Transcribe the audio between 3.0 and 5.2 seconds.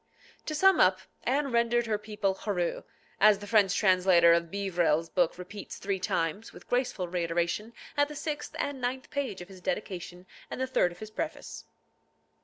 as the French translator of Beeverell's